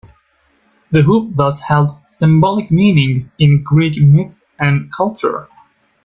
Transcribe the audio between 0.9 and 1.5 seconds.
hoop